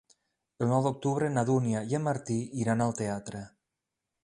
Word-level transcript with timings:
El 0.63 0.71
nou 0.71 0.85
d'octubre 0.87 1.27
na 1.35 1.43
Dúnia 1.51 1.83
i 1.93 1.95
en 1.99 2.05
Martí 2.09 2.39
iran 2.65 2.83
al 2.89 2.99
teatre. 3.03 3.45